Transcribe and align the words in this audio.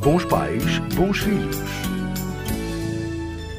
Bons 0.00 0.24
pais, 0.26 0.78
bons 0.94 1.18
filhos. 1.18 1.56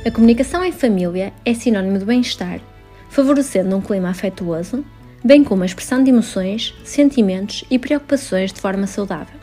A 0.05 0.09
comunicação 0.09 0.63
em 0.63 0.71
família 0.71 1.33
é 1.43 1.53
sinónimo 1.53 1.99
de 1.99 2.05
bem-estar, 2.05 2.61
favorecendo 3.09 3.75
um 3.75 3.81
clima 3.81 4.09
afetuoso, 4.09 4.85
bem 5.21 5.43
como 5.43 5.63
a 5.63 5.65
expressão 5.65 6.01
de 6.01 6.11
emoções, 6.11 6.73
sentimentos 6.85 7.65
e 7.69 7.77
preocupações 7.77 8.53
de 8.53 8.61
forma 8.61 8.87
saudável. 8.87 9.37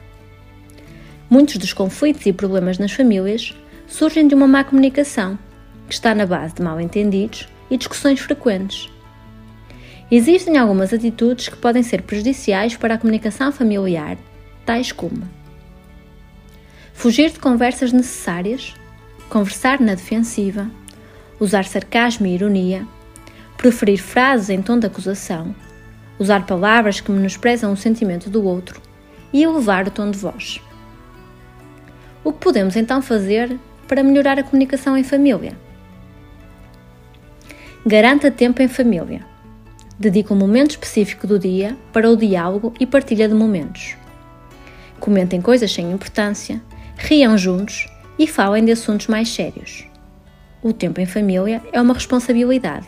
Muitos 1.29 1.59
dos 1.59 1.75
conflitos 1.75 2.25
e 2.25 2.33
problemas 2.33 2.79
nas 2.79 2.93
famílias 2.93 3.55
surgem 3.87 4.27
de 4.27 4.35
uma 4.35 4.49
má 4.49 4.65
comunicação, 4.65 5.39
que 5.87 5.93
está 5.93 6.15
na 6.15 6.25
base 6.25 6.55
de 6.55 6.63
mal-entendidos 6.63 7.47
e 7.71 7.77
discussões 7.77 8.21
frequentes. 8.21 8.89
Existem 10.11 10.57
algumas 10.57 10.95
atitudes 10.95 11.51
que 11.51 11.57
podem 11.57 11.83
ser 11.83 12.03
prejudiciais 12.03 12.75
para 12.75 12.95
a 12.95 12.99
comunicação 12.99 13.53
familiar, 13.53 14.17
tais 14.65 14.93
como 14.93 15.37
fugir 16.97 17.31
de 17.31 17.39
conversas 17.39 17.93
necessárias, 17.93 18.75
conversar 19.29 19.81
na 19.81 19.95
defensiva, 19.95 20.69
usar 21.39 21.67
sarcasmo 21.67 22.27
e 22.27 22.35
ironia, 22.35 22.87
preferir 23.59 23.99
frases 23.99 24.49
em 24.49 24.63
tom 24.63 24.79
de 24.79 24.87
acusação, 24.87 25.55
usar 26.19 26.47
palavras 26.47 26.99
que 26.99 27.13
menosprezam 27.13 27.71
o 27.71 27.77
sentimento 27.77 28.31
do 28.31 28.43
outro 28.43 28.81
e 29.31 29.43
elevar 29.43 29.87
o 29.87 29.91
tom 29.91 30.11
de 30.11 30.19
voz. 30.19 30.61
O 32.25 32.33
que 32.33 32.41
podemos 32.41 32.77
então 32.77 33.03
fazer 33.03 33.59
para 33.87 34.03
melhorar 34.03 34.39
a 34.39 34.43
comunicação 34.43 34.97
em 34.97 35.05
família? 35.05 35.53
Garanta 37.85 38.31
tempo 38.31 38.63
em 38.63 38.69
família. 38.69 39.25
Dedique 39.99 40.33
um 40.33 40.37
momento 40.37 40.71
específico 40.71 41.27
do 41.27 41.39
dia 41.39 41.77
para 41.93 42.11
o 42.11 42.17
diálogo 42.17 42.73
e 42.81 42.87
partilha 42.87 43.29
de 43.29 43.35
momentos. 43.35 43.97
Comentem 44.99 45.43
coisas 45.43 45.71
sem 45.71 45.93
importância, 45.93 46.61
riam 46.97 47.37
juntos 47.37 47.87
e 48.19 48.27
falem 48.27 48.65
de 48.65 48.73
assuntos 48.73 49.07
mais 49.07 49.29
sérios. 49.29 49.85
O 50.63 50.73
tempo 50.73 51.01
em 51.01 51.07
família 51.07 51.63
é 51.73 51.81
uma 51.81 51.95
responsabilidade. 51.95 52.87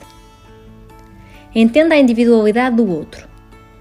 Entenda 1.54 1.94
a 1.94 1.98
individualidade 1.98 2.76
do 2.76 2.88
outro. 2.88 3.28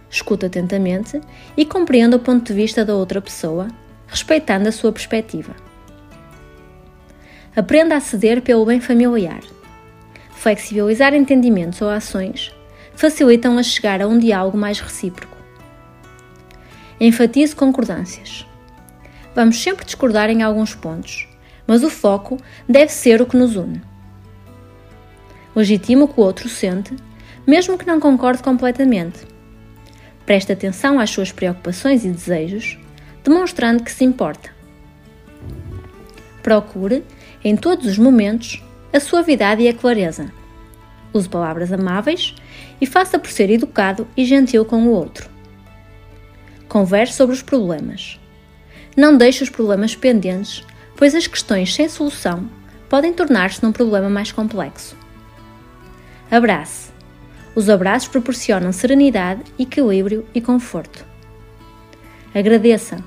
Escuta 0.09 0.45
atentamente 0.47 1.19
e 1.55 1.65
compreenda 1.65 2.17
o 2.17 2.19
ponto 2.19 2.45
de 2.45 2.53
vista 2.53 2.85
da 2.85 2.95
outra 2.95 3.21
pessoa, 3.21 3.67
respeitando 4.07 4.69
a 4.69 4.71
sua 4.71 4.91
perspectiva. 4.91 5.55
Aprenda 7.55 7.95
a 7.95 7.99
ceder 7.99 8.41
pelo 8.41 8.65
bem 8.65 8.79
familiar. 8.79 9.41
Flexibilizar 10.31 11.13
entendimentos 11.13 11.81
ou 11.81 11.89
ações 11.89 12.53
facilitam 12.93 13.57
a 13.57 13.63
chegar 13.63 14.01
a 14.01 14.07
um 14.07 14.19
diálogo 14.19 14.57
mais 14.57 14.79
recíproco. 14.79 15.35
Enfatize 16.99 17.55
concordâncias 17.55 18.45
vamos 19.37 19.61
sempre 19.61 19.85
discordar 19.85 20.31
em 20.31 20.41
alguns 20.41 20.73
pontos, 20.73 21.27
mas 21.67 21.83
o 21.83 21.91
foco 21.91 22.37
deve 22.67 22.91
ser 22.91 23.21
o 23.21 23.25
que 23.27 23.37
nos 23.37 23.55
une. 23.55 23.79
Legitime 25.55 26.01
o 26.01 26.07
que 26.07 26.19
o 26.19 26.23
outro 26.23 26.49
sente, 26.49 26.95
mesmo 27.45 27.77
que 27.77 27.85
não 27.85 27.99
concorde 27.99 28.41
completamente. 28.41 29.19
Preste 30.25 30.51
atenção 30.51 30.99
às 30.99 31.11
suas 31.11 31.31
preocupações 31.31 32.03
e 32.03 32.09
desejos, 32.09 32.79
demonstrando 33.23 33.83
que 33.83 33.91
se 33.91 34.03
importa. 34.03 34.49
Procure, 36.41 37.05
em 37.43 37.55
todos 37.55 37.85
os 37.85 37.99
momentos, 37.99 38.63
a 38.91 38.99
suavidade 38.99 39.61
e 39.61 39.67
a 39.67 39.73
clareza. 39.73 40.31
Use 41.13 41.29
palavras 41.29 41.71
amáveis 41.71 42.33
e 42.81 42.87
faça 42.87 43.19
por 43.19 43.29
ser 43.29 43.51
educado 43.51 44.07
e 44.17 44.25
gentil 44.25 44.65
com 44.65 44.87
o 44.87 44.89
outro. 44.89 45.29
Converse 46.67 47.13
sobre 47.13 47.35
os 47.35 47.43
problemas. 47.43 48.19
Não 48.97 49.15
deixe 49.15 49.43
os 49.43 49.49
problemas 49.51 49.95
pendentes, 49.95 50.65
pois 50.95 51.13
as 51.13 51.27
questões 51.27 51.71
sem 51.71 51.87
solução 51.87 52.49
podem 52.89 53.13
tornar-se 53.13 53.61
num 53.63 53.71
problema 53.71 54.09
mais 54.09 54.31
complexo. 54.31 54.97
Abrace. 56.31 56.89
Os 57.53 57.69
abraços 57.69 58.07
proporcionam 58.07 58.71
serenidade, 58.71 59.43
equilíbrio 59.59 60.25
e 60.33 60.41
conforto. 60.41 61.05
Agradeça. 62.33 62.97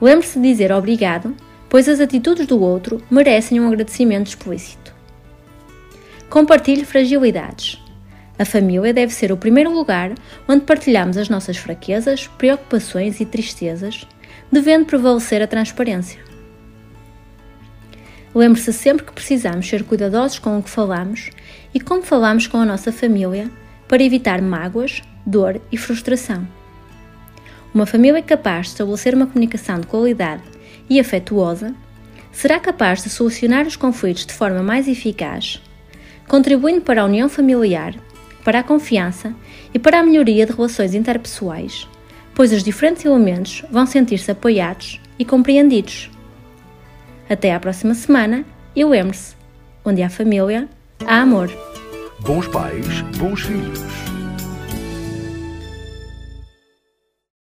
Lembre-se 0.00 0.40
de 0.40 0.48
dizer 0.48 0.72
obrigado, 0.72 1.36
pois 1.68 1.88
as 1.88 2.00
atitudes 2.00 2.48
do 2.48 2.60
outro 2.60 3.00
merecem 3.08 3.60
um 3.60 3.68
agradecimento 3.68 4.26
explícito. 4.26 4.92
Compartilhe 6.28 6.84
fragilidades. 6.84 7.80
A 8.36 8.44
família 8.44 8.92
deve 8.92 9.12
ser 9.14 9.30
o 9.30 9.36
primeiro 9.36 9.72
lugar 9.72 10.14
onde 10.48 10.64
partilhamos 10.64 11.16
as 11.16 11.28
nossas 11.28 11.56
fraquezas, 11.56 12.26
preocupações 12.26 13.20
e 13.20 13.24
tristezas 13.24 14.04
devendo 14.52 14.84
prevalecer 14.84 15.40
a 15.40 15.46
transparência. 15.46 16.20
Lembre-se 18.34 18.70
sempre 18.72 19.06
que 19.06 19.12
precisamos 19.12 19.66
ser 19.66 19.82
cuidadosos 19.82 20.38
com 20.38 20.58
o 20.58 20.62
que 20.62 20.68
falamos 20.68 21.30
e 21.72 21.80
como 21.80 22.02
falamos 22.02 22.46
com 22.46 22.58
a 22.58 22.66
nossa 22.66 22.92
família 22.92 23.50
para 23.88 24.02
evitar 24.02 24.42
mágoas, 24.42 25.02
dor 25.24 25.58
e 25.72 25.76
frustração. 25.78 26.46
Uma 27.74 27.86
família 27.86 28.22
capaz 28.22 28.66
de 28.66 28.72
estabelecer 28.72 29.14
uma 29.14 29.26
comunicação 29.26 29.80
de 29.80 29.86
qualidade 29.86 30.42
e 30.88 31.00
afetuosa 31.00 31.74
será 32.30 32.60
capaz 32.60 33.02
de 33.02 33.08
solucionar 33.08 33.66
os 33.66 33.76
conflitos 33.76 34.26
de 34.26 34.34
forma 34.34 34.62
mais 34.62 34.86
eficaz, 34.86 35.62
contribuindo 36.28 36.82
para 36.82 37.02
a 37.02 37.06
união 37.06 37.28
familiar, 37.28 37.94
para 38.44 38.60
a 38.60 38.62
confiança 38.62 39.34
e 39.72 39.78
para 39.78 40.00
a 40.00 40.02
melhoria 40.02 40.44
de 40.44 40.52
relações 40.52 40.94
interpessoais 40.94 41.88
pois 42.34 42.52
os 42.52 42.62
diferentes 42.62 43.04
elementos 43.04 43.62
vão 43.70 43.86
sentir-se 43.86 44.30
apoiados 44.30 45.00
e 45.18 45.24
compreendidos. 45.24 46.10
Até 47.28 47.54
à 47.54 47.60
próxima 47.60 47.94
semana 47.94 48.44
e 48.74 48.84
lembre-se: 48.84 49.34
onde 49.84 50.02
há 50.02 50.10
família, 50.10 50.68
há 51.06 51.20
amor. 51.20 51.50
Bons 52.20 52.46
pais, 52.48 53.00
bons 53.18 53.40
filhos. 53.40 53.80